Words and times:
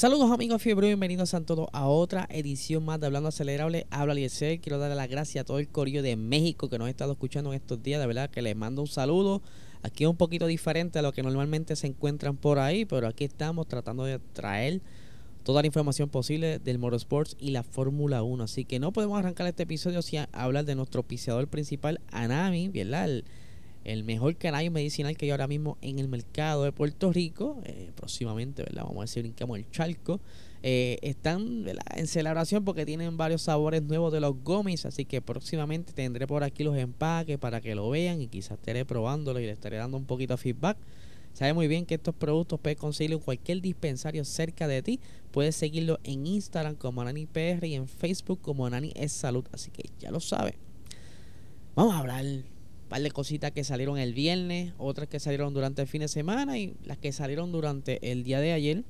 Saludos 0.00 0.30
amigos 0.30 0.62
fiebre, 0.62 0.86
bienvenidos 0.86 1.34
a 1.34 1.42
todos 1.42 1.68
a 1.74 1.86
otra 1.86 2.26
edición 2.30 2.86
más 2.86 2.98
de 2.98 3.04
Hablando 3.04 3.28
Acelerable. 3.28 3.86
Habla 3.90 4.14
Eliezer, 4.14 4.58
quiero 4.58 4.78
darle 4.78 4.96
las 4.96 5.10
gracias 5.10 5.42
a 5.42 5.44
todo 5.44 5.58
el 5.58 5.68
corillo 5.68 6.02
de 6.02 6.16
México 6.16 6.70
que 6.70 6.78
nos 6.78 6.86
ha 6.86 6.90
estado 6.90 7.12
escuchando 7.12 7.52
en 7.52 7.56
estos 7.56 7.82
días. 7.82 8.00
De 8.00 8.06
verdad 8.06 8.30
que 8.30 8.40
les 8.40 8.56
mando 8.56 8.80
un 8.80 8.88
saludo. 8.88 9.42
Aquí 9.82 10.04
es 10.04 10.08
un 10.08 10.16
poquito 10.16 10.46
diferente 10.46 10.98
a 10.98 11.02
lo 11.02 11.12
que 11.12 11.22
normalmente 11.22 11.76
se 11.76 11.86
encuentran 11.86 12.38
por 12.38 12.58
ahí, 12.58 12.86
pero 12.86 13.08
aquí 13.08 13.24
estamos 13.24 13.68
tratando 13.68 14.04
de 14.04 14.18
traer 14.32 14.80
toda 15.42 15.60
la 15.60 15.66
información 15.66 16.08
posible 16.08 16.58
del 16.60 16.78
Motorsports 16.78 17.36
y 17.38 17.50
la 17.50 17.62
Fórmula 17.62 18.22
1. 18.22 18.44
Así 18.44 18.64
que 18.64 18.78
no 18.78 18.92
podemos 18.92 19.18
arrancar 19.18 19.48
este 19.48 19.64
episodio 19.64 20.00
sin 20.00 20.24
hablar 20.32 20.64
de 20.64 20.76
nuestro 20.76 21.02
piseador 21.02 21.46
principal, 21.46 22.00
Anami, 22.10 22.70
¿verdad? 22.70 23.04
El, 23.04 23.24
el 23.84 24.04
mejor 24.04 24.36
canario 24.36 24.70
medicinal 24.70 25.16
que 25.16 25.26
hay 25.26 25.30
ahora 25.30 25.46
mismo 25.46 25.78
en 25.80 25.98
el 25.98 26.08
mercado 26.08 26.64
de 26.64 26.72
Puerto 26.72 27.12
Rico. 27.12 27.60
Eh, 27.64 27.90
próximamente, 27.94 28.62
¿verdad? 28.62 28.84
Vamos 28.84 28.98
a 28.98 29.00
decir, 29.02 29.22
brincamos 29.22 29.58
el 29.58 29.70
charco. 29.70 30.20
Eh, 30.62 30.98
están 31.00 31.64
en 31.96 32.06
celebración 32.06 32.64
porque 32.64 32.84
tienen 32.84 33.16
varios 33.16 33.42
sabores 33.42 33.82
nuevos 33.82 34.12
de 34.12 34.20
los 34.20 34.34
gomis. 34.44 34.84
Así 34.84 35.04
que 35.04 35.22
próximamente 35.22 35.92
tendré 35.92 36.26
por 36.26 36.44
aquí 36.44 36.62
los 36.62 36.76
empaques 36.76 37.38
para 37.38 37.60
que 37.60 37.74
lo 37.74 37.88
vean 37.88 38.20
y 38.20 38.28
quizás 38.28 38.58
estaré 38.58 38.84
probándolo 38.84 39.40
y 39.40 39.46
le 39.46 39.52
estaré 39.52 39.78
dando 39.78 39.96
un 39.96 40.04
poquito 40.04 40.34
de 40.34 40.38
feedback. 40.38 40.76
Sabe 41.32 41.52
muy 41.52 41.68
bien 41.68 41.86
que 41.86 41.94
estos 41.94 42.14
productos 42.14 42.58
puedes 42.60 42.76
conseguirlo 42.76 43.16
en 43.18 43.22
cualquier 43.22 43.60
dispensario 43.62 44.24
cerca 44.24 44.66
de 44.68 44.82
ti. 44.82 45.00
Puedes 45.30 45.56
seguirlo 45.56 45.98
en 46.02 46.26
Instagram 46.26 46.74
como 46.74 47.00
AnaniPR 47.00 47.64
y 47.64 47.74
en 47.74 47.86
Facebook 47.86 48.40
como 48.42 48.66
Anani 48.66 48.92
es 48.96 49.12
Salud. 49.12 49.44
Así 49.52 49.70
que 49.70 49.88
ya 49.98 50.10
lo 50.10 50.20
sabes. 50.20 50.54
Vamos 51.76 51.94
a 51.94 51.98
hablar 52.00 52.24
par 52.90 53.00
de 53.00 53.10
cositas 53.12 53.52
que 53.52 53.62
salieron 53.62 53.98
el 53.98 54.12
viernes, 54.12 54.74
otras 54.76 55.08
que 55.08 55.20
salieron 55.20 55.54
durante 55.54 55.80
el 55.80 55.88
fin 55.88 56.00
de 56.00 56.08
semana 56.08 56.58
y 56.58 56.74
las 56.84 56.98
que 56.98 57.12
salieron 57.12 57.52
durante 57.52 58.10
el 58.10 58.24
día 58.24 58.40
de 58.40 58.52
ayer. 58.52 58.84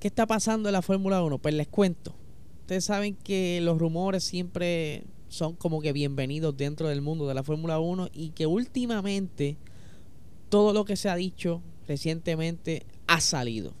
¿Qué 0.00 0.08
está 0.08 0.26
pasando 0.26 0.70
en 0.70 0.72
la 0.72 0.80
Fórmula 0.80 1.22
1? 1.22 1.38
Pues 1.38 1.54
les 1.54 1.68
cuento. 1.68 2.14
Ustedes 2.62 2.86
saben 2.86 3.16
que 3.16 3.60
los 3.60 3.78
rumores 3.78 4.24
siempre 4.24 5.04
son 5.28 5.56
como 5.56 5.82
que 5.82 5.92
bienvenidos 5.92 6.56
dentro 6.56 6.88
del 6.88 7.02
mundo 7.02 7.28
de 7.28 7.34
la 7.34 7.42
Fórmula 7.42 7.80
1 7.80 8.08
y 8.14 8.30
que 8.30 8.46
últimamente 8.46 9.58
todo 10.48 10.72
lo 10.72 10.86
que 10.86 10.96
se 10.96 11.10
ha 11.10 11.16
dicho 11.16 11.60
recientemente 11.86 12.86
ha 13.06 13.20
salido. 13.20 13.74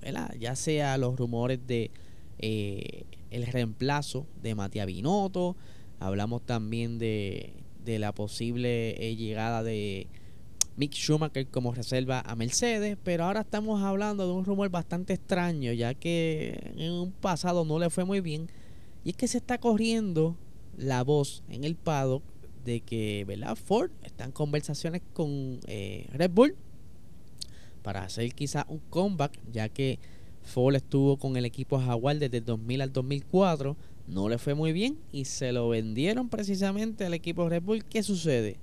¿verdad? 0.00 0.34
Ya 0.40 0.56
sea 0.56 0.96
los 0.96 1.18
rumores 1.18 1.66
de 1.66 1.90
eh, 2.38 3.04
el 3.30 3.46
reemplazo 3.46 4.26
de 4.42 4.54
Matías 4.54 4.86
Binotto, 4.86 5.54
hablamos 6.00 6.46
también 6.46 6.98
de 6.98 7.65
de 7.86 7.98
la 7.98 8.12
posible 8.12 8.90
eh, 9.02 9.16
llegada 9.16 9.62
de 9.62 10.08
Mick 10.76 10.92
Schumacher 10.92 11.46
como 11.46 11.72
reserva 11.72 12.20
a 12.20 12.36
Mercedes, 12.36 12.98
pero 13.02 13.24
ahora 13.24 13.40
estamos 13.40 13.82
hablando 13.82 14.26
de 14.26 14.32
un 14.34 14.44
rumor 14.44 14.68
bastante 14.68 15.14
extraño, 15.14 15.72
ya 15.72 15.94
que 15.94 16.72
en 16.76 16.92
un 16.92 17.12
pasado 17.12 17.64
no 17.64 17.78
le 17.78 17.88
fue 17.88 18.04
muy 18.04 18.20
bien, 18.20 18.50
y 19.04 19.10
es 19.10 19.16
que 19.16 19.28
se 19.28 19.38
está 19.38 19.56
corriendo 19.58 20.36
la 20.76 21.02
voz 21.02 21.42
en 21.48 21.64
el 21.64 21.76
paddock 21.76 22.22
de 22.64 22.80
que 22.80 23.24
¿verdad? 23.26 23.56
Ford 23.56 23.90
está 24.02 24.24
en 24.24 24.32
conversaciones 24.32 25.00
con 25.14 25.60
eh, 25.66 26.08
Red 26.12 26.32
Bull 26.32 26.56
para 27.82 28.02
hacer 28.02 28.34
quizá 28.34 28.66
un 28.68 28.80
comeback, 28.90 29.38
ya 29.52 29.68
que 29.68 30.00
Ford 30.42 30.74
estuvo 30.74 31.16
con 31.16 31.36
el 31.36 31.44
equipo 31.44 31.78
Jaguar 31.78 32.18
desde 32.18 32.38
el 32.38 32.44
2000 32.44 32.80
al 32.80 32.92
2004, 32.92 33.76
no 34.06 34.28
le 34.28 34.38
fue 34.38 34.54
muy 34.54 34.72
bien 34.72 34.98
y 35.12 35.24
se 35.24 35.52
lo 35.52 35.68
vendieron 35.68 36.28
precisamente 36.28 37.04
al 37.04 37.14
equipo 37.14 37.48
Red 37.48 37.62
Bull. 37.62 37.84
¿Qué 37.84 38.02
sucede? 38.02 38.58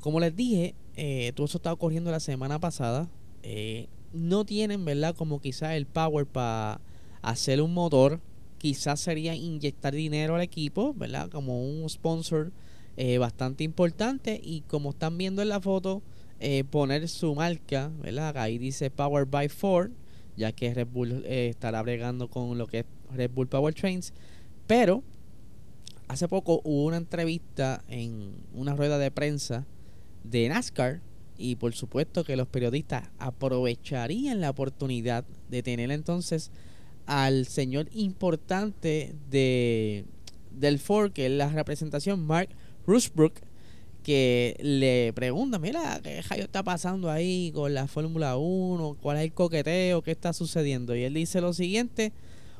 Como 0.00 0.20
les 0.20 0.34
dije, 0.34 0.74
eh, 0.96 1.32
todo 1.34 1.46
eso 1.46 1.58
estaba 1.58 1.74
ocurriendo 1.74 2.10
la 2.10 2.20
semana 2.20 2.58
pasada. 2.58 3.08
Eh, 3.42 3.88
no 4.12 4.44
tienen, 4.44 4.84
¿verdad? 4.84 5.14
Como 5.14 5.40
quizás 5.40 5.72
el 5.72 5.86
power 5.86 6.26
para 6.26 6.80
hacer 7.20 7.60
un 7.60 7.74
motor. 7.74 8.20
Quizás 8.58 9.00
sería 9.00 9.34
inyectar 9.34 9.94
dinero 9.94 10.36
al 10.36 10.40
equipo, 10.40 10.94
¿verdad? 10.94 11.28
Como 11.28 11.62
un 11.62 11.88
sponsor 11.90 12.52
eh, 12.96 13.18
bastante 13.18 13.64
importante. 13.64 14.40
Y 14.42 14.62
como 14.62 14.90
están 14.90 15.18
viendo 15.18 15.42
en 15.42 15.50
la 15.50 15.60
foto, 15.60 16.02
eh, 16.40 16.64
poner 16.64 17.08
su 17.08 17.34
marca, 17.34 17.90
¿verdad? 18.00 18.38
Ahí 18.38 18.56
dice 18.56 18.90
Power 18.90 19.26
by 19.26 19.48
Ford, 19.50 19.90
ya 20.36 20.52
que 20.52 20.72
Red 20.72 20.86
Bull 20.86 21.24
estará 21.26 21.82
bregando 21.82 22.28
con 22.28 22.56
lo 22.56 22.66
que 22.66 22.80
es 22.80 22.86
Red 23.12 23.30
Bull 23.30 23.48
Power 23.48 23.74
Trains. 23.74 24.14
Pero 24.66 25.02
hace 26.08 26.28
poco 26.28 26.60
hubo 26.64 26.84
una 26.84 26.96
entrevista 26.96 27.84
en 27.88 28.32
una 28.54 28.74
rueda 28.74 28.98
de 28.98 29.10
prensa 29.10 29.66
de 30.22 30.48
NASCAR 30.48 31.00
y 31.36 31.56
por 31.56 31.74
supuesto 31.74 32.24
que 32.24 32.36
los 32.36 32.48
periodistas 32.48 33.10
aprovecharían 33.18 34.40
la 34.40 34.50
oportunidad 34.50 35.24
de 35.50 35.62
tener 35.62 35.90
entonces 35.90 36.50
al 37.06 37.46
señor 37.46 37.88
importante 37.92 39.14
de 39.30 40.04
del 40.58 40.78
Ford, 40.78 41.12
que 41.12 41.26
es 41.26 41.32
la 41.32 41.48
representación 41.48 42.24
Mark 42.24 42.48
Rushbrook, 42.86 43.34
que 44.02 44.56
le 44.60 45.12
pregunta, 45.14 45.58
mira, 45.58 46.00
¿qué 46.02 46.20
está 46.38 46.62
pasando 46.62 47.10
ahí 47.10 47.50
con 47.54 47.72
la 47.74 47.88
Fórmula 47.88 48.36
1? 48.36 48.98
¿Cuál 49.00 49.16
es 49.16 49.24
el 49.24 49.32
coqueteo? 49.32 50.02
¿Qué 50.02 50.10
está 50.10 50.32
sucediendo? 50.32 50.94
Y 50.94 51.02
él 51.04 51.14
dice 51.14 51.40
lo 51.40 51.52
siguiente, 51.54 52.12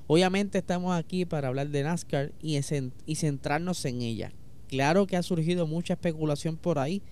Obviamente 0.07 0.59
estamos 0.59 0.95
aquí 0.95 1.25
para 1.25 1.49
hablar 1.49 1.69
de 1.69 1.83
NASCAR 1.83 2.33
y, 2.43 2.59
y 3.07 3.15
centrarnos 3.15 3.85
en 3.85 4.03
ella. 4.03 4.33
Claro 4.69 5.07
que 5.07 5.17
ha 5.17 5.23
surgido 5.23 5.67
mucha 5.67 5.95
especulación 5.95 6.57
por 6.57 6.79
ahí, 6.79 7.03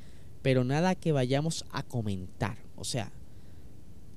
pero 0.42 0.64
nada 0.64 0.94
que 0.94 1.12
vayamos 1.12 1.64
a 1.70 1.82
comentar. 1.82 2.58
O 2.76 2.84
sea, 2.84 3.12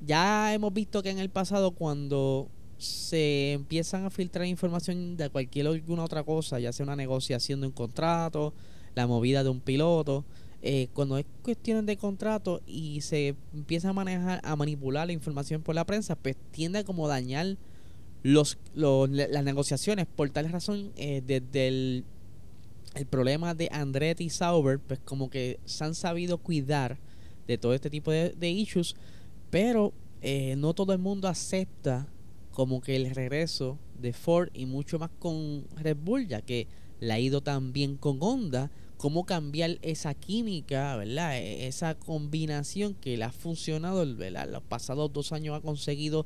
ya 0.06 0.54
hemos 0.54 0.74
visto 0.74 1.04
que 1.04 1.10
en 1.10 1.20
el 1.20 1.30
pasado 1.30 1.72
cuando 1.72 2.50
se 2.78 3.54
empiezan 3.54 4.06
a 4.06 4.10
filtrar 4.10 4.46
información 4.46 5.16
de 5.16 5.30
cualquier 5.30 5.68
alguna 5.68 6.04
otra 6.04 6.24
cosa, 6.24 6.60
ya 6.60 6.74
sea 6.74 6.84
una 6.84 6.96
negociación 6.96 7.62
de 7.62 7.68
un 7.68 7.74
contrato, 7.74 8.54
la 8.96 9.08
movida 9.08 9.44
de 9.44 9.50
un 9.50 9.62
piloto, 9.62 10.26
eh, 10.62 10.88
cuando 10.94 11.18
es 11.18 11.26
cuestiones 11.44 11.86
de 11.86 11.96
contrato 11.98 12.62
y 12.66 13.02
se 13.02 13.36
empieza 13.54 13.90
a 13.90 13.94
manejar, 13.94 14.42
a 14.44 14.56
manipular 14.56 15.08
la 15.08 15.14
información 15.14 15.62
por 15.62 15.76
la 15.76 15.86
prensa, 15.86 16.16
pues 16.16 16.36
tiende 16.52 16.80
a 16.80 16.84
como 16.84 17.08
dañar 17.08 17.58
los, 18.26 18.58
las 18.74 19.44
negociaciones. 19.44 20.08
Por 20.08 20.32
tal 20.32 20.50
razón, 20.50 20.92
eh, 20.96 21.22
desde 21.24 21.68
el, 21.68 22.06
el, 22.96 23.06
problema 23.06 23.54
de 23.54 23.70
Andretti 23.72 24.24
y 24.24 24.30
Sauber, 24.32 24.80
pues 24.80 25.00
como 25.06 25.30
que 25.30 25.60
se 25.66 25.84
han 25.84 25.94
sabido 25.94 26.40
cuidar 26.40 26.98
de 27.46 27.60
todo 27.60 27.76
este 27.76 27.92
tipo 27.92 28.10
de, 28.10 28.50
issues, 28.50 28.96
pero 29.52 29.94
eh, 30.24 30.56
no 30.58 30.74
todo 30.74 30.92
el 30.94 30.98
mundo 30.98 31.28
acepta 31.28 32.08
como 32.52 32.82
que 32.82 32.96
el 32.96 33.14
regreso 33.14 33.78
de 34.02 34.12
Ford 34.12 34.50
y 34.56 34.66
mucho 34.66 34.98
más 34.98 35.12
con 35.20 35.68
Red 35.76 35.98
Bull, 35.98 36.28
ya 36.28 36.42
que 36.42 36.68
le 37.00 37.14
ha 37.14 37.20
ido 37.20 37.42
tan 37.42 37.74
bien 37.74 37.96
con 37.96 38.18
Honda, 38.22 38.72
cómo 38.98 39.28
cambiar 39.28 39.78
esa 39.84 40.16
química, 40.16 40.96
¿verdad? 40.96 41.38
E, 41.38 41.68
esa 41.68 41.94
combinación 41.94 42.96
que 42.96 43.18
le 43.18 43.26
ha 43.26 43.32
funcionado, 43.32 44.04
¿verdad? 44.16 44.50
Los 44.50 44.64
pasados 44.64 45.14
dos 45.14 45.32
años 45.32 45.56
ha 45.56 45.62
conseguido 45.62 46.26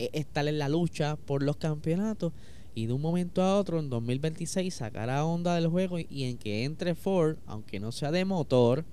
eh, 0.00 0.08
estar 0.14 0.48
en 0.48 0.58
la 0.58 0.70
lucha 0.70 1.16
por 1.16 1.42
los 1.42 1.58
campeonatos 1.58 2.32
y 2.74 2.86
de 2.86 2.94
un 2.94 3.02
momento 3.02 3.42
a 3.42 3.58
otro 3.58 3.78
en 3.78 3.90
2026 3.90 4.72
sacar 4.72 5.10
a 5.10 5.26
Honda 5.26 5.54
del 5.56 5.66
juego 5.68 5.98
y, 5.98 6.24
en 6.24 6.38
que 6.38 6.64
entre 6.64 6.94
Ford, 6.94 7.36
aunque 7.46 7.80
no 7.80 7.92
sea 7.92 8.10
de 8.10 8.24
motor, 8.24 8.86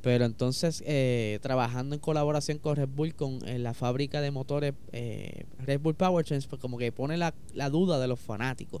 pero 0.00 0.24
entonces 0.24 0.82
eh, 0.86 1.40
trabajando 1.42 1.94
en 1.94 2.00
colaboración 2.00 2.56
con 2.56 2.74
Red 2.74 2.88
Bull, 2.88 3.14
con 3.14 3.40
la 3.62 3.74
fábrica 3.74 4.22
de 4.22 4.30
motores 4.30 4.72
eh, 4.92 5.44
Red 5.58 5.80
Bull 5.80 5.94
Powertrains, 5.94 6.46
pues 6.46 6.58
como 6.58 6.78
que 6.78 6.90
pone 6.90 7.18
la, 7.18 7.34
duda 7.68 7.98
de 7.98 8.08
los 8.08 8.18
fanáticos. 8.18 8.80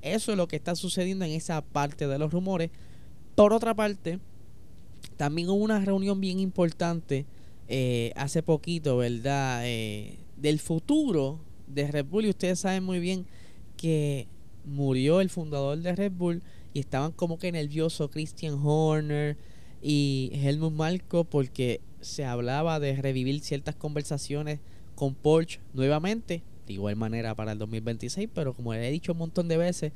Eso 0.00 0.32
es 0.32 0.36
lo 0.36 0.48
que 0.48 0.56
está 0.56 0.74
sucediendo 0.74 1.24
en 1.24 1.30
esa 1.30 1.62
parte 1.62 2.08
de 2.08 2.18
los 2.18 2.32
rumores. 2.32 2.70
Por 3.36 3.52
otra 3.52 3.74
parte, 3.74 4.18
también 5.16 5.50
hubo 5.50 5.62
una 5.62 5.78
reunión 5.78 6.20
bien 6.20 6.40
importante 6.40 7.26
hace 8.16 8.42
poquito, 8.42 8.96
¿verdad? 8.96 9.62
Del 10.42 10.58
futuro 10.58 11.38
de 11.68 11.90
Red 11.90 12.06
Bull 12.06 12.26
y 12.26 12.30
ustedes 12.30 12.58
saben 12.58 12.84
muy 12.84 12.98
bien 12.98 13.26
que 13.76 14.26
murió 14.64 15.20
el 15.20 15.30
fundador 15.30 15.78
de 15.78 15.94
Red 15.94 16.12
Bull 16.12 16.42
y 16.74 16.80
estaban 16.80 17.12
como 17.12 17.38
que 17.38 17.52
nerviosos 17.52 18.10
Christian 18.10 18.58
Horner 18.62 19.36
y 19.80 20.30
Helmut 20.34 20.72
Marko 20.72 21.24
porque 21.24 21.80
se 22.00 22.24
hablaba 22.24 22.80
de 22.80 22.96
revivir 22.96 23.40
ciertas 23.40 23.76
conversaciones 23.76 24.58
con 24.94 25.14
Porsche 25.14 25.60
nuevamente. 25.72 26.42
de 26.66 26.74
igual 26.74 26.96
manera 26.96 27.34
para 27.34 27.52
el 27.52 27.58
2026, 27.58 28.28
pero 28.34 28.54
como 28.54 28.72
le 28.74 28.88
he 28.88 28.92
dicho 28.92 29.12
un 29.12 29.18
montón 29.18 29.48
de 29.48 29.56
veces, 29.56 29.92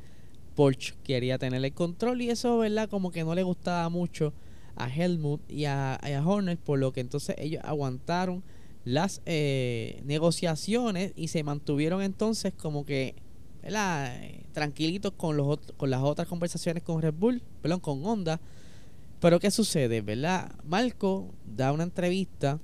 Porsche 0.54 0.94
quería 1.04 1.38
tener 1.38 1.64
el 1.64 1.72
control 1.72 2.22
y 2.22 2.31
eso, 2.31 2.58
¿verdad? 2.58 2.88
Como 2.88 3.10
que 3.10 3.25
no 3.25 3.34
le 3.34 3.43
gustaba 3.43 3.88
mucho 3.88 4.32
a 4.76 4.88
Helmut 4.88 5.40
y 5.50 5.64
a, 5.64 5.98
Horner, 6.25 6.58
por 6.58 6.78
lo 6.78 6.93
que 6.93 7.00
entonces 7.00 7.37
ellos 7.38 7.62
aguantaron 7.64 8.43
las 8.87 9.21
eh, 9.27 10.00
negociaciones 10.05 11.12
y 11.17 11.27
se 11.29 11.43
mantuvieron 11.43 12.03
entonces 12.03 12.53
como 12.55 12.87
que 12.87 13.17
¿verdad? 13.61 14.17
tranquilitos 14.53 15.12
con, 15.17 15.37
los, 15.37 15.59
con 15.77 15.91
las 15.91 16.03
otras 16.03 16.29
conversaciones 16.29 16.85
con 16.85 17.03
Red 17.03 17.15
Bull, 17.15 17.43
perdón, 17.61 17.81
con 17.81 18.06
Honda. 18.06 18.41
Pero 19.21 19.41
¿qué 19.41 19.50
sucede? 19.50 20.03
¿Verdad? 20.03 20.53
Marco 20.65 21.35
da 21.44 21.73
una 21.73 21.83
entrevista 21.83 22.61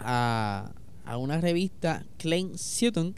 a, 0.00 0.72
a 1.04 1.16
una 1.18 1.40
revista 1.40 2.04
Klein 2.18 2.58
Sutton 2.58 3.14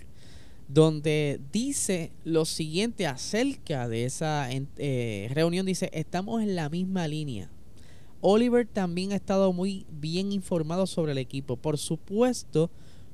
donde 0.69 1.41
dice 1.53 2.13
lo 2.25 2.45
siguiente 2.45 3.07
acerca 3.07 3.89
de 3.89 4.05
esa 4.05 4.49
eh, 4.51 5.31
reunión. 5.33 5.65
Dice, 5.65 5.89
estamos 5.95 6.43
en 6.43 6.55
la 6.55 6.69
misma 6.69 7.09
línea. 7.09 7.51
Oliver 8.27 8.67
también 8.67 9.13
ha 9.13 9.17
estado 9.17 9.53
muy 9.53 9.85
bien 9.91 10.33
informado 10.33 10.87
sobre 10.87 11.13
el 11.13 11.19
equipo. 11.19 11.59
Por 11.59 11.77
supuesto, 11.77 12.71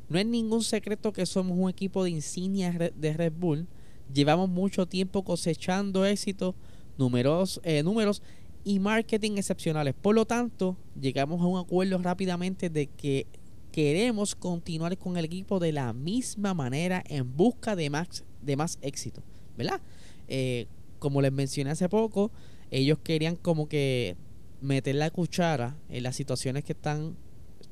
no 0.09 0.21
es 0.21 0.25
ningún 0.25 0.63
secreto 0.63 1.13
que 1.13 1.27
somos 1.27 1.59
un 1.59 1.69
equipo 1.69 2.05
de 2.05 2.11
insignia 2.11 2.71
de 2.71 3.13
Red 3.15 3.33
Bull. 3.37 3.67
Llevamos 4.15 4.49
mucho 4.49 4.87
tiempo 4.87 5.25
cosechando 5.25 6.05
éxitos, 6.05 6.55
números, 6.97 7.61
eh, 7.65 7.83
números 7.83 8.23
y 8.63 8.79
marketing 8.79 9.33
excepcionales. 9.33 9.95
Por 10.01 10.15
lo 10.15 10.27
tanto, 10.27 10.77
llegamos 11.01 11.41
a 11.41 11.47
un 11.47 11.59
acuerdo 11.59 11.99
rápidamente 11.99 12.71
de 12.71 12.87
que 12.87 13.27
queremos 13.73 14.37
continuar 14.37 14.97
con 14.97 15.17
el 15.17 15.25
equipo 15.25 15.59
de 15.59 15.73
la 15.73 15.93
misma 15.93 16.55
manera 16.55 17.03
en 17.09 17.37
busca 17.37 17.75
de 17.75 17.91
más, 17.91 18.23
de 18.43 18.55
más 18.55 18.79
éxito, 18.81 19.25
¿verdad? 19.59 19.81
Eh, 20.29 20.69
como 21.01 21.21
les 21.21 21.33
mencioné 21.33 21.71
hace 21.71 21.89
poco, 21.89 22.31
ellos 22.71 23.01
querían 23.03 23.35
como 23.35 23.69
que 23.69 24.17
meter 24.61 24.95
la 24.95 25.11
cuchara 25.11 25.77
en 25.89 26.03
las 26.03 26.17
situaciones 26.17 26.65
que 26.65 26.73
están 26.73 27.17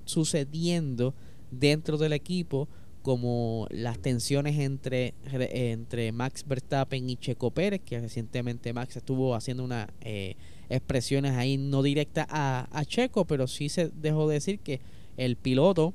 sucediendo 0.05 1.15
dentro 1.51 1.99
del 1.99 2.13
equipo, 2.13 2.69
como 3.03 3.67
las 3.71 3.99
tensiones 4.01 4.59
entre, 4.59 5.15
entre 5.33 6.13
Max 6.13 6.45
Verstappen 6.47 7.09
y 7.09 7.17
Checo 7.17 7.51
Pérez, 7.51 7.81
que 7.85 8.01
recientemente 8.01 8.73
Max 8.73 8.97
estuvo 8.97 9.35
haciendo 9.35 9.65
unas 9.65 9.89
eh, 10.01 10.35
expresiones 10.69 11.33
ahí 11.33 11.57
no 11.57 11.83
directas 11.83 12.27
a, 12.29 12.83
Checo, 12.87 13.25
pero 13.25 13.47
sí 13.47 13.69
se 13.69 13.89
dejó 13.89 14.29
decir 14.29 14.59
que 14.61 14.81
el 15.17 15.37
piloto 15.37 15.95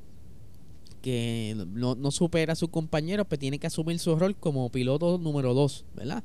que 1.01 1.53
no, 1.67 1.95
no, 1.95 2.11
supera 2.11 2.53
a 2.53 2.55
su 2.55 2.69
compañero, 2.69 3.25
pues 3.25 3.37
tiene 3.37 3.59
que 3.59 3.67
asumir 3.67 3.99
su 3.99 4.15
rol 4.15 4.35
como 4.35 4.69
piloto 4.69 5.17
número 5.17 5.53
2, 5.53 5.85
¿verdad? 5.95 6.23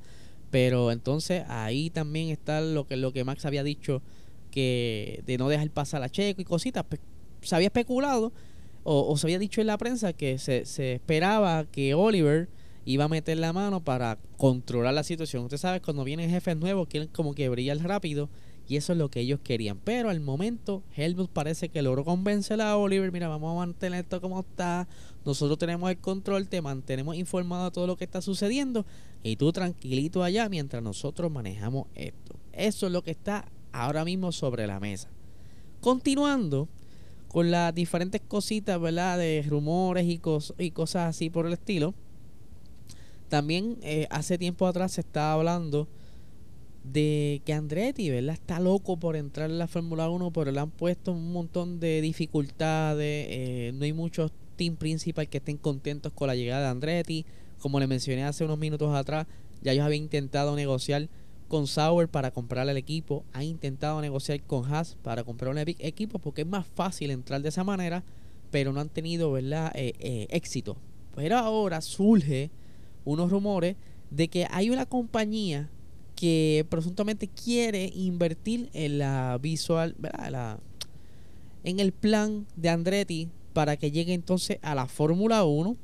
Pero 0.50 0.92
entonces 0.92 1.42
ahí 1.48 1.90
también 1.90 2.28
está 2.28 2.60
lo 2.60 2.86
que, 2.86 2.96
lo 2.96 3.12
que 3.12 3.24
Max 3.24 3.44
había 3.44 3.64
dicho, 3.64 4.02
de 4.60 5.36
no 5.38 5.48
dejar 5.48 5.70
pasar 5.70 6.02
a 6.02 6.08
Checo 6.08 6.40
y 6.40 6.44
cositas, 6.44 6.84
pues 6.88 7.00
se 7.42 7.54
había 7.54 7.68
especulado 7.68 8.32
o, 8.84 9.16
se 9.18 9.26
había 9.26 9.38
dicho 9.38 9.60
en 9.60 9.66
la 9.66 9.76
prensa 9.76 10.14
que 10.14 10.38
se, 10.38 10.64
se, 10.64 10.94
esperaba 10.94 11.66
que 11.66 11.94
Oliver 11.94 12.48
iba 12.86 13.04
a 13.04 13.08
meter 13.08 13.36
la 13.36 13.52
mano 13.52 13.84
para 13.84 14.18
controlar 14.38 14.94
la 14.94 15.02
situación. 15.02 15.44
Usted 15.44 15.58
sabe, 15.58 15.82
cuando 15.82 16.04
vienen 16.04 16.30
jefes 16.30 16.56
nuevos 16.56 16.88
quieren 16.88 17.10
como 17.12 17.34
que 17.34 17.50
brillar 17.50 17.76
rápido 17.78 18.30
y 18.68 18.76
eso 18.76 18.92
es 18.92 18.98
lo 18.98 19.10
que 19.10 19.20
ellos 19.20 19.40
querían. 19.42 19.78
Pero 19.78 20.10
al 20.10 20.20
momento, 20.20 20.82
Helmut 20.94 21.30
parece 21.30 21.70
que 21.70 21.80
logró 21.80 22.04
convencer 22.04 22.60
a 22.60 22.76
Oliver. 22.76 23.10
Mira, 23.10 23.28
vamos 23.28 23.52
a 23.52 23.66
mantener 23.66 24.00
esto 24.00 24.20
como 24.20 24.40
está. 24.40 24.86
Nosotros 25.24 25.58
tenemos 25.58 25.90
el 25.90 25.98
control, 25.98 26.48
te 26.48 26.60
mantenemos 26.60 27.16
informado 27.16 27.64
de 27.64 27.70
todo 27.70 27.86
lo 27.86 27.96
que 27.96 28.04
está 28.04 28.20
sucediendo. 28.20 28.84
Y 29.22 29.36
tú 29.36 29.52
tranquilito 29.52 30.22
allá 30.22 30.50
mientras 30.50 30.82
nosotros 30.82 31.32
manejamos 31.32 31.86
esto. 31.94 32.36
Eso 32.52 32.86
es 32.86 32.92
lo 32.92 33.02
que 33.02 33.10
está 33.10 33.50
ahora 33.72 34.04
mismo 34.04 34.32
sobre 34.32 34.66
la 34.66 34.80
mesa. 34.80 35.08
Continuando 35.80 36.68
con 37.28 37.50
las 37.50 37.74
diferentes 37.74 38.20
cositas, 38.20 38.80
¿verdad? 38.80 39.18
De 39.18 39.44
rumores 39.48 40.06
y, 40.06 40.20
y 40.58 40.70
cosas 40.70 41.10
así 41.10 41.30
por 41.30 41.46
el 41.46 41.52
estilo. 41.52 41.94
También 43.28 43.76
eh, 43.82 44.06
hace 44.10 44.38
tiempo 44.38 44.66
atrás 44.66 44.92
se 44.92 45.02
estaba 45.02 45.34
hablando 45.34 45.86
de 46.82 47.42
que 47.44 47.52
Andretti, 47.52 48.08
¿verdad? 48.10 48.34
Está 48.34 48.60
loco 48.60 48.96
por 48.96 49.16
entrar 49.16 49.50
en 49.50 49.58
la 49.58 49.66
Fórmula 49.66 50.08
1, 50.08 50.32
pero 50.32 50.50
le 50.50 50.60
han 50.60 50.70
puesto 50.70 51.12
un 51.12 51.32
montón 51.32 51.80
de 51.80 52.00
dificultades. 52.00 53.26
Eh, 53.28 53.72
no 53.74 53.84
hay 53.84 53.92
muchos 53.92 54.32
team 54.56 54.76
principal 54.76 55.28
que 55.28 55.38
estén 55.38 55.58
contentos 55.58 56.12
con 56.12 56.28
la 56.28 56.34
llegada 56.34 56.64
de 56.64 56.68
Andretti. 56.68 57.26
Como 57.58 57.78
le 57.80 57.86
mencioné 57.86 58.24
hace 58.24 58.44
unos 58.44 58.58
minutos 58.58 58.94
atrás, 58.94 59.26
ya 59.62 59.72
ellos 59.72 59.84
habían 59.84 60.04
intentado 60.04 60.56
negociar 60.56 61.08
con 61.48 61.66
Sauer 61.66 62.08
para 62.08 62.30
comprar 62.30 62.68
el 62.68 62.76
equipo. 62.76 63.24
Han 63.32 63.42
intentado 63.42 64.00
negociar 64.00 64.40
con 64.42 64.72
Haas 64.72 64.96
para 65.02 65.24
comprar 65.24 65.50
un 65.50 65.58
equipo 65.58 66.18
porque 66.18 66.42
es 66.42 66.46
más 66.46 66.66
fácil 66.66 67.10
entrar 67.10 67.42
de 67.42 67.48
esa 67.48 67.64
manera, 67.64 68.04
pero 68.50 68.72
no 68.72 68.80
han 68.80 68.88
tenido, 68.88 69.32
¿verdad? 69.32 69.72
Eh, 69.74 69.94
eh, 69.98 70.26
éxito. 70.30 70.76
Pero 71.16 71.36
ahora 71.36 71.80
surge 71.80 72.50
unos 73.04 73.30
rumores 73.30 73.76
de 74.10 74.28
que 74.28 74.46
hay 74.50 74.70
una 74.70 74.86
compañía 74.86 75.68
que 76.14 76.66
presuntamente 76.68 77.28
quiere 77.28 77.90
invertir 77.94 78.70
en 78.72 78.98
la 78.98 79.38
visual, 79.40 79.94
¿verdad? 79.98 80.58
en 81.64 81.80
el 81.80 81.92
plan 81.92 82.46
de 82.56 82.68
Andretti 82.68 83.28
para 83.52 83.76
que 83.76 83.90
llegue 83.90 84.14
entonces 84.14 84.58
a 84.62 84.74
la 84.74 84.86
Fórmula 84.86 85.44
1. 85.44 85.76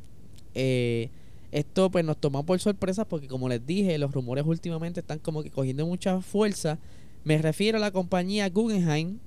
Eh, 0.54 1.10
esto 1.54 1.88
pues 1.88 2.04
nos 2.04 2.16
toma 2.16 2.42
por 2.42 2.58
sorpresa 2.58 3.04
porque 3.04 3.28
como 3.28 3.48
les 3.48 3.64
dije, 3.64 3.96
los 3.96 4.10
rumores 4.10 4.44
últimamente 4.44 4.98
están 4.98 5.20
como 5.20 5.44
que 5.44 5.52
cogiendo 5.52 5.86
mucha 5.86 6.20
fuerza. 6.20 6.80
Me 7.22 7.38
refiero 7.38 7.78
a 7.78 7.80
la 7.80 7.92
compañía 7.92 8.50
Guggenheim 8.50 9.20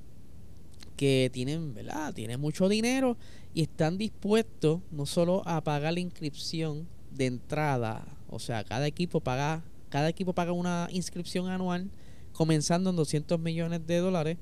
que 0.98 1.30
tienen, 1.32 1.74
¿verdad? 1.74 2.14
Tienen 2.14 2.42
mucho 2.42 2.68
dinero 2.68 3.16
y 3.54 3.62
están 3.62 3.98
dispuestos 3.98 4.82
no 4.92 5.06
solo 5.06 5.42
a 5.46 5.64
pagar 5.64 5.94
la 5.94 6.02
inscripción 6.02 6.86
de 7.12 7.28
entrada, 7.28 8.06
o 8.30 8.40
sea, 8.40 8.66
cada 8.66 8.88
equipo 8.88 9.22
paga 9.22 9.64
cada 9.88 10.10
equipo 10.10 10.34
paga 10.34 10.52
una 10.52 10.90
inscripción 10.92 11.48
anual 11.48 11.90
comenzando 12.34 12.90
en 12.90 12.98
200 12.98 13.40
millones 13.40 13.88
de 13.88 14.00
dólares. 14.00 14.38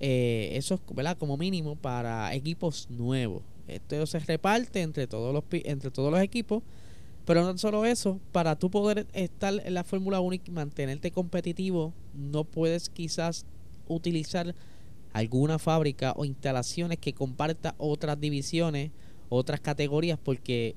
Eh, 0.00 0.52
eso 0.54 0.76
es 0.76 0.80
¿verdad? 0.94 1.18
como 1.18 1.36
mínimo 1.36 1.76
para 1.76 2.34
equipos 2.34 2.88
nuevos. 2.88 3.42
Esto 3.68 4.06
se 4.06 4.20
reparte 4.20 4.80
entre 4.80 5.06
todos 5.06 5.34
los, 5.34 5.44
entre 5.50 5.90
todos 5.90 6.10
los 6.10 6.22
equipos. 6.22 6.62
Pero 7.26 7.42
no 7.42 7.58
solo 7.58 7.84
eso, 7.84 8.20
para 8.30 8.56
tú 8.56 8.70
poder 8.70 9.06
estar 9.12 9.52
en 9.64 9.74
la 9.74 9.82
Fórmula 9.82 10.20
1 10.20 10.36
y 10.46 10.50
mantenerte 10.52 11.10
competitivo, 11.10 11.92
no 12.14 12.44
puedes 12.44 12.88
quizás 12.88 13.44
utilizar 13.88 14.54
alguna 15.12 15.58
fábrica 15.58 16.14
o 16.16 16.24
instalaciones 16.24 16.98
que 16.98 17.14
comparta 17.14 17.74
otras 17.78 18.20
divisiones, 18.20 18.92
otras 19.28 19.60
categorías, 19.60 20.20
porque 20.22 20.76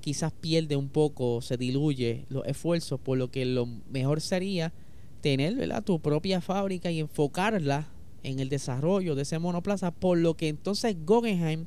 quizás 0.00 0.32
pierde 0.32 0.74
un 0.74 0.88
poco, 0.88 1.40
se 1.42 1.56
diluye 1.56 2.26
los 2.28 2.44
esfuerzos, 2.44 2.98
por 2.98 3.16
lo 3.16 3.30
que 3.30 3.44
lo 3.44 3.66
mejor 3.88 4.20
sería 4.20 4.72
tener 5.20 5.56
tu 5.84 6.00
propia 6.00 6.40
fábrica 6.40 6.90
y 6.90 6.98
enfocarla 6.98 7.88
en 8.24 8.40
el 8.40 8.48
desarrollo 8.48 9.14
de 9.14 9.22
ese 9.22 9.38
monoplaza, 9.38 9.92
por 9.92 10.18
lo 10.18 10.34
que 10.34 10.48
entonces 10.48 10.96
Guggenheim 11.06 11.66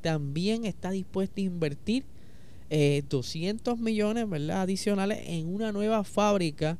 también 0.00 0.64
está 0.64 0.90
dispuesto 0.90 1.42
a 1.42 1.44
invertir 1.44 2.04
200 2.68 3.78
eh, 3.78 3.82
millones 3.82 4.28
¿verdad? 4.28 4.62
adicionales 4.62 5.20
en 5.26 5.52
una 5.54 5.72
nueva 5.72 6.04
fábrica. 6.04 6.78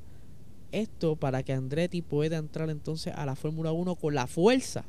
Esto 0.73 1.17
para 1.17 1.43
que 1.43 1.53
Andretti 1.53 2.03
pueda 2.03 2.37
entrar 2.37 2.71
entonces 2.71 3.15
a 3.15 3.25
la 3.25 3.37
Fórmula 3.37 3.73
1 3.73 3.95
con 3.97 4.15
la 4.15 4.27
fuerza 4.27 4.85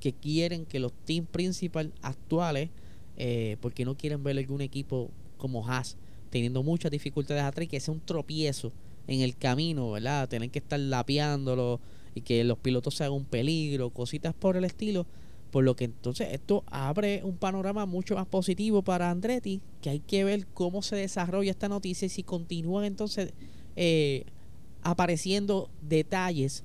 que 0.00 0.12
quieren 0.12 0.64
que 0.64 0.78
los 0.78 0.92
team 1.04 1.26
principales 1.26 1.92
actuales, 2.02 2.70
eh, 3.16 3.56
porque 3.60 3.84
no 3.84 3.96
quieren 3.96 4.22
ver 4.22 4.38
algún 4.38 4.60
equipo 4.60 5.10
como 5.36 5.66
Haas, 5.68 5.96
teniendo 6.30 6.62
muchas 6.62 6.90
dificultades 6.90 7.42
atrás 7.42 7.64
y 7.64 7.68
que 7.68 7.80
sea 7.80 7.94
un 7.94 8.00
tropiezo 8.00 8.72
en 9.06 9.20
el 9.20 9.36
camino, 9.36 9.90
¿verdad? 9.90 10.28
Tener 10.28 10.50
que 10.50 10.58
estar 10.58 10.78
lapeándolo 10.78 11.80
y 12.14 12.20
que 12.20 12.44
los 12.44 12.58
pilotos 12.58 12.94
se 12.94 13.04
hagan 13.04 13.16
un 13.16 13.24
peligro, 13.24 13.90
cositas 13.90 14.34
por 14.34 14.56
el 14.56 14.64
estilo. 14.64 15.06
Por 15.50 15.64
lo 15.64 15.76
que 15.76 15.84
entonces 15.84 16.28
esto 16.32 16.62
abre 16.66 17.22
un 17.24 17.36
panorama 17.36 17.86
mucho 17.86 18.16
más 18.16 18.26
positivo 18.26 18.82
para 18.82 19.10
Andretti, 19.10 19.60
que 19.80 19.90
hay 19.90 20.00
que 20.00 20.24
ver 20.24 20.46
cómo 20.46 20.82
se 20.82 20.96
desarrolla 20.96 21.50
esta 21.50 21.68
noticia 21.68 22.06
y 22.06 22.10
si 22.10 22.22
continúan 22.22 22.84
entonces 22.84 23.32
eh, 23.76 24.24
apareciendo 24.82 25.70
detalles 25.80 26.64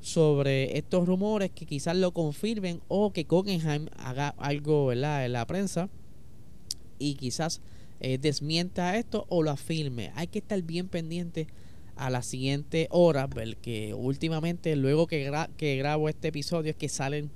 sobre 0.00 0.76
estos 0.78 1.06
rumores 1.06 1.50
que 1.50 1.66
quizás 1.66 1.96
lo 1.96 2.12
confirmen 2.12 2.80
o 2.88 3.12
que 3.12 3.24
Guggenheim 3.24 3.86
haga 3.96 4.28
algo 4.38 4.86
¿verdad? 4.86 5.24
en 5.24 5.32
la 5.32 5.46
prensa 5.46 5.88
y 6.98 7.14
quizás 7.14 7.60
eh, 8.00 8.18
desmienta 8.18 8.96
esto 8.96 9.26
o 9.28 9.42
lo 9.42 9.50
afirme. 9.50 10.12
Hay 10.14 10.28
que 10.28 10.38
estar 10.38 10.60
bien 10.62 10.88
pendiente 10.88 11.48
a 11.96 12.10
la 12.10 12.22
siguiente 12.22 12.86
hora, 12.90 13.28
porque 13.28 13.92
últimamente 13.92 14.76
luego 14.76 15.06
que, 15.08 15.30
que 15.56 15.76
grabo 15.76 16.08
este 16.08 16.28
episodio 16.28 16.70
es 16.70 16.76
que 16.76 16.88
salen 16.88 17.30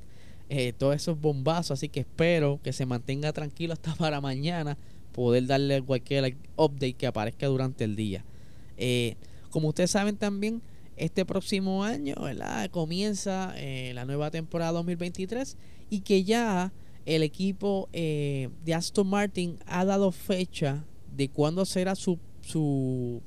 eh, 0.54 0.75
todos 0.75 0.94
esos 0.94 1.18
bombazos, 1.18 1.71
así 1.71 1.88
que 1.88 2.00
espero 2.00 2.61
que 2.62 2.75
se 2.75 2.85
mantenga 2.85 3.32
tranquilo 3.32 3.73
hasta 3.73 3.94
para 3.97 4.21
mañana 4.21 4.76
poder 5.12 5.47
darle 5.47 5.80
cualquier 5.80 6.37
update 6.56 6.92
que 6.92 7.06
aparezca 7.06 7.47
durante 7.47 7.85
el 7.85 7.97
día. 7.97 8.23
Eh, 8.76 9.16
como 9.50 9.68
ustedes 9.68 9.90
saben 9.90 10.16
también, 10.18 10.61
este 10.97 11.25
próximo 11.25 11.85
año 11.85 12.16
comienza 12.71 13.54
eh, 13.56 13.92
la 13.94 14.04
nueva 14.04 14.30
temporada 14.30 14.73
2023 14.73 15.56
y 15.88 16.00
que 16.00 16.23
ya 16.23 16.71
el 17.06 17.23
equipo 17.23 17.88
eh, 17.94 18.50
de 18.62 18.75
Aston 18.75 19.06
Martin 19.06 19.59
ha 19.66 19.87
dado 19.87 20.12
fecha 20.12 20.85
de 21.16 21.30
cuándo 21.30 21.64
será 21.64 21.94
su, 21.94 22.18
su, 22.42 23.23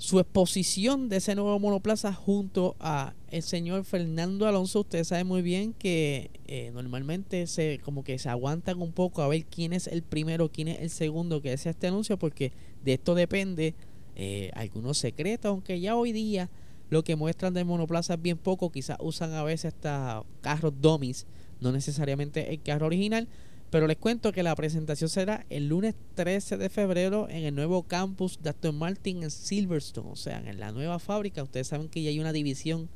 su 0.00 0.18
exposición 0.18 1.10
de 1.10 1.18
ese 1.18 1.34
nuevo 1.34 1.58
monoplaza 1.58 2.14
junto 2.14 2.74
a 2.80 3.12
el 3.28 3.42
señor 3.42 3.84
Fernando 3.84 4.46
Alonso. 4.46 4.80
Ustedes 4.80 5.08
saben 5.08 5.26
muy 5.26 5.42
bien 5.42 5.74
que 5.74 6.30
eh, 6.46 6.70
normalmente 6.72 7.46
se 7.46 7.80
como 7.84 8.02
que 8.02 8.18
se 8.18 8.30
aguantan 8.30 8.80
un 8.80 8.92
poco 8.92 9.20
a 9.20 9.28
ver 9.28 9.44
quién 9.44 9.74
es 9.74 9.86
el 9.88 10.02
primero, 10.02 10.50
quién 10.50 10.68
es 10.68 10.80
el 10.80 10.88
segundo 10.88 11.42
que 11.42 11.52
hace 11.52 11.68
este 11.68 11.88
anuncio, 11.88 12.18
porque 12.18 12.50
de 12.82 12.94
esto 12.94 13.14
depende 13.14 13.74
eh, 14.16 14.50
algunos 14.54 14.96
secretos, 14.96 15.50
aunque 15.50 15.78
ya 15.78 15.94
hoy 15.94 16.12
día 16.12 16.48
lo 16.88 17.04
que 17.04 17.14
muestran 17.14 17.52
de 17.52 17.64
monoplaza 17.64 18.14
es 18.14 18.22
bien 18.22 18.38
poco, 18.38 18.72
quizás 18.72 18.96
usan 19.00 19.34
a 19.34 19.42
veces 19.42 19.74
hasta 19.74 20.22
carros 20.40 20.72
dummies, 20.80 21.26
no 21.60 21.72
necesariamente 21.72 22.50
el 22.50 22.62
carro 22.62 22.86
original, 22.86 23.28
pero 23.70 23.86
les 23.86 23.96
cuento 23.96 24.32
que 24.32 24.42
la 24.42 24.54
presentación 24.56 25.08
será 25.08 25.46
el 25.48 25.68
lunes 25.68 25.94
13 26.14 26.56
de 26.56 26.68
febrero 26.68 27.28
en 27.30 27.44
el 27.44 27.54
nuevo 27.54 27.84
campus 27.84 28.40
de 28.42 28.50
Aston 28.50 28.76
Martin 28.76 29.22
en 29.22 29.30
Silverstone, 29.30 30.10
o 30.10 30.16
sea, 30.16 30.38
en 30.38 30.58
la 30.58 30.72
nueva 30.72 30.98
fábrica. 30.98 31.42
Ustedes 31.44 31.68
saben 31.68 31.88
que 31.88 32.02
ya 32.02 32.10
hay 32.10 32.18
una 32.18 32.32
división, 32.32 32.88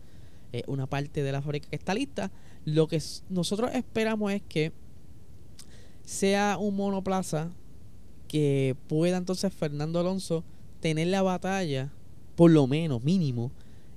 eh, 0.52 0.64
una 0.66 0.88
parte 0.88 1.22
de 1.22 1.30
la 1.30 1.42
fábrica 1.42 1.68
que 1.70 1.76
está 1.76 1.94
lista. 1.94 2.32
Lo 2.64 2.88
que 2.88 3.00
nosotros 3.28 3.70
esperamos 3.72 4.32
es 4.32 4.42
que 4.42 4.72
sea 6.04 6.58
un 6.58 6.74
monoplaza 6.74 7.50
que 8.26 8.74
pueda 8.88 9.16
entonces 9.16 9.54
Fernando 9.54 10.00
Alonso 10.00 10.42
tener 10.80 11.06
la 11.06 11.22
batalla, 11.22 11.92
por 12.34 12.50
lo 12.50 12.66
menos, 12.66 13.00
mínimo, 13.04 13.52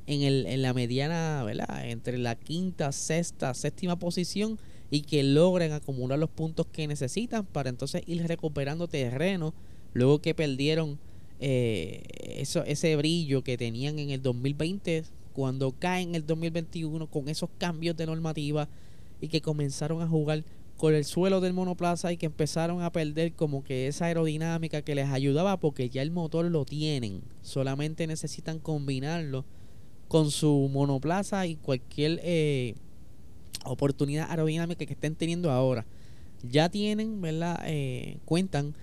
en, 0.05 0.21
el, 0.21 0.45
en 0.45 0.61
la 0.61 0.75
mediana, 0.75 1.43
¿verdad? 1.43 1.89
Entre 1.89 2.19
la 2.19 2.35
quinta, 2.35 2.91
sexta, 2.91 3.55
séptima 3.55 3.97
posición 3.97 4.59
y 4.89 5.01
que 5.01 5.23
logren 5.23 5.73
acumular 5.73 6.17
los 6.17 6.29
puntos 6.29 6.65
que 6.67 6.87
necesitan 6.87 7.45
para 7.45 7.69
entonces 7.69 8.03
ir 8.05 8.25
recuperando 8.27 8.87
terreno 8.87 9.53
luego 9.93 10.21
que 10.21 10.33
perdieron 10.33 10.99
eh, 11.39 12.03
eso, 12.37 12.63
ese 12.63 12.95
brillo 12.95 13.43
que 13.43 13.57
tenían 13.57 13.99
en 13.99 14.11
el 14.11 14.21
2020 14.21 15.03
cuando 15.33 15.71
caen 15.71 16.09
en 16.09 16.15
el 16.15 16.25
2021 16.25 17.07
con 17.07 17.29
esos 17.29 17.49
cambios 17.57 17.95
de 17.95 18.05
normativa 18.05 18.67
y 19.21 19.27
que 19.27 19.41
comenzaron 19.41 20.01
a 20.01 20.07
jugar 20.07 20.43
con 20.77 20.93
el 20.93 21.05
suelo 21.05 21.41
del 21.41 21.53
monoplaza 21.53 22.11
y 22.11 22.17
que 22.17 22.27
empezaron 22.27 22.81
a 22.81 22.91
perder 22.91 23.33
como 23.33 23.63
que 23.63 23.87
esa 23.87 24.05
aerodinámica 24.05 24.83
que 24.83 24.95
les 24.95 25.09
ayudaba 25.09 25.59
porque 25.59 25.89
ya 25.89 26.03
el 26.03 26.11
motor 26.11 26.45
lo 26.45 26.65
tienen. 26.65 27.23
Solamente 27.41 28.07
necesitan 28.07 28.59
combinarlo 28.59 29.43
con 30.07 30.31
su 30.31 30.69
monoplaza 30.71 31.45
y 31.47 31.55
cualquier 31.55 32.19
eh, 32.23 32.75
oportunidad 33.69 34.29
aerodinámica 34.29 34.85
que 34.85 34.93
estén 34.93 35.15
teniendo 35.15 35.51
ahora. 35.51 35.85
Ya 36.43 36.69
tienen, 36.69 37.21
¿verdad? 37.21 37.61
Eh, 37.65 38.19
cuentan 38.25 38.75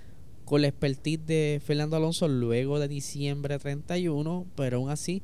con 0.45 0.63
la 0.63 0.69
expertise 0.69 1.25
de 1.27 1.61
Fernando 1.65 1.97
Alonso 1.97 2.29
luego 2.29 2.79
de 2.79 2.89
diciembre 2.89 3.59
31, 3.59 4.47
pero 4.57 4.79
aún 4.79 4.91
así 4.91 5.23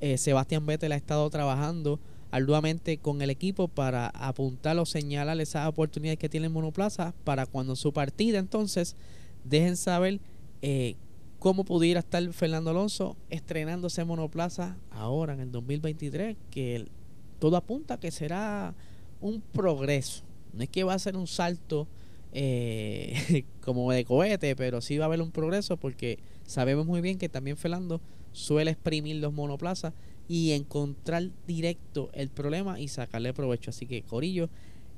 eh, 0.00 0.16
Sebastián 0.16 0.64
Vettel 0.64 0.92
ha 0.92 0.96
estado 0.96 1.28
trabajando 1.30 2.00
arduamente 2.30 2.98
con 2.98 3.22
el 3.22 3.30
equipo 3.30 3.68
para 3.68 4.08
apuntar 4.08 4.78
o 4.78 4.86
señalar 4.86 5.40
esas 5.40 5.66
oportunidades 5.66 6.18
que 6.18 6.28
tiene 6.28 6.48
monoplaza 6.48 7.12
para 7.24 7.46
cuando 7.46 7.74
su 7.76 7.92
partida 7.92 8.38
entonces 8.38 8.96
dejen 9.44 9.76
saber 9.76 10.20
eh, 10.62 10.94
cómo 11.38 11.64
pudiera 11.64 12.00
estar 12.00 12.32
Fernando 12.32 12.70
Alonso 12.70 13.16
estrenando 13.30 13.88
ese 13.88 14.04
monoplaza 14.04 14.76
ahora 14.90 15.34
en 15.34 15.40
el 15.40 15.50
2023 15.50 16.36
que 16.50 16.86
todo 17.38 17.56
apunta 17.56 17.98
que 17.98 18.10
será 18.10 18.74
un 19.20 19.40
progreso 19.40 20.24
no 20.52 20.62
es 20.62 20.68
que 20.68 20.84
va 20.84 20.94
a 20.94 20.98
ser 20.98 21.16
un 21.16 21.26
salto 21.26 21.86
eh, 22.32 23.44
como 23.60 23.90
de 23.92 24.04
cohete 24.04 24.56
pero 24.56 24.80
sí 24.80 24.98
va 24.98 25.04
a 25.04 25.06
haber 25.06 25.22
un 25.22 25.30
progreso 25.30 25.76
porque 25.76 26.18
sabemos 26.44 26.86
muy 26.86 27.00
bien 27.00 27.18
que 27.18 27.28
también 27.28 27.56
Fernando 27.56 28.00
suele 28.32 28.70
exprimir 28.70 29.16
los 29.16 29.32
monoplazas 29.32 29.92
y 30.30 30.52
encontrar 30.52 31.28
directo 31.48 32.08
el 32.12 32.28
problema 32.28 32.78
y 32.78 32.86
sacarle 32.86 33.34
provecho. 33.34 33.70
Así 33.70 33.86
que, 33.86 34.02
Corillo, 34.02 34.48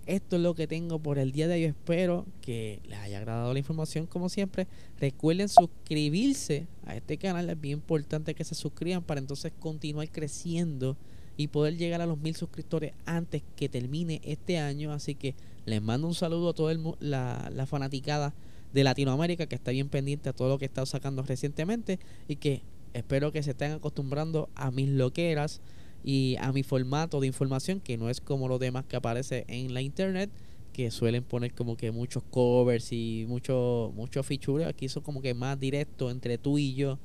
esto 0.04 0.36
es 0.36 0.42
lo 0.42 0.54
que 0.54 0.66
tengo 0.66 0.98
por 0.98 1.18
el 1.18 1.32
día 1.32 1.48
de 1.48 1.54
hoy. 1.54 1.64
Espero 1.64 2.26
que 2.42 2.80
les 2.84 2.98
haya 2.98 3.16
agradado 3.16 3.50
la 3.50 3.58
información 3.58 4.06
como 4.06 4.28
siempre. 4.28 4.66
Recuerden 5.00 5.48
suscribirse 5.48 6.66
a 6.84 6.96
este 6.96 7.16
canal. 7.16 7.48
Es 7.48 7.58
bien 7.58 7.78
importante 7.78 8.34
que 8.34 8.44
se 8.44 8.54
suscriban 8.54 9.02
para 9.02 9.20
entonces 9.20 9.52
continuar 9.58 10.10
creciendo 10.10 10.98
y 11.36 11.48
poder 11.48 11.76
llegar 11.76 12.00
a 12.00 12.06
los 12.06 12.18
mil 12.18 12.34
suscriptores 12.34 12.92
antes 13.04 13.42
que 13.56 13.68
termine 13.68 14.20
este 14.24 14.58
año. 14.58 14.92
Así 14.92 15.14
que 15.14 15.34
les 15.66 15.82
mando 15.82 16.06
un 16.06 16.14
saludo 16.14 16.50
a 16.50 16.54
toda 16.54 16.74
la, 17.00 17.50
la 17.54 17.66
fanaticada 17.66 18.34
de 18.72 18.84
Latinoamérica 18.84 19.46
que 19.46 19.54
está 19.54 19.70
bien 19.70 19.88
pendiente 19.88 20.28
a 20.28 20.32
todo 20.32 20.48
lo 20.48 20.58
que 20.58 20.64
he 20.64 20.68
estado 20.68 20.86
sacando 20.86 21.22
recientemente 21.22 21.98
y 22.26 22.36
que 22.36 22.62
Espero 22.94 23.32
que 23.32 23.42
se 23.42 23.52
estén 23.52 23.72
acostumbrando 23.72 24.50
a 24.54 24.70
mis 24.70 24.88
loqueras 24.88 25.60
y 26.04 26.36
a 26.40 26.52
mi 26.52 26.62
formato 26.62 27.20
de 27.20 27.26
información, 27.26 27.80
que 27.80 27.96
no 27.96 28.10
es 28.10 28.20
como 28.20 28.48
los 28.48 28.60
demás 28.60 28.84
que 28.84 28.96
aparece 28.96 29.44
en 29.48 29.72
la 29.72 29.80
internet, 29.80 30.30
que 30.72 30.90
suelen 30.90 31.22
poner 31.22 31.54
como 31.54 31.76
que 31.76 31.90
muchos 31.90 32.22
covers 32.30 32.92
y 32.92 33.24
mucho, 33.28 33.92
mucho 33.94 34.22
feature. 34.22 34.66
Aquí 34.66 34.88
son 34.88 35.02
como 35.02 35.22
que 35.22 35.32
más 35.32 35.58
directo 35.58 36.10
entre 36.10 36.36
tú 36.38 36.58
y 36.58 36.74
yo 36.74 36.98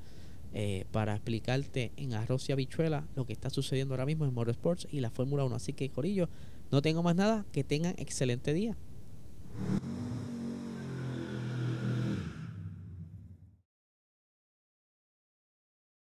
eh, 0.53 0.85
para 0.91 1.13
explicarte 1.13 1.91
en 1.97 2.13
arroz 2.13 2.47
y 2.49 2.51
habichuela 2.51 3.05
lo 3.15 3.25
que 3.25 3.33
está 3.33 3.49
sucediendo 3.49 3.93
ahora 3.93 4.05
mismo 4.05 4.25
en 4.25 4.33
Motorsports 4.33 4.87
y 4.91 5.01
la 5.01 5.09
Fórmula 5.09 5.43
1. 5.45 5.55
Así 5.55 5.73
que, 5.73 5.89
Corillo, 5.89 6.29
no 6.71 6.81
tengo 6.81 7.03
más 7.03 7.15
nada. 7.15 7.45
Que 7.51 7.63
tengan 7.63 7.95
excelente 7.97 8.53
día. 8.53 8.75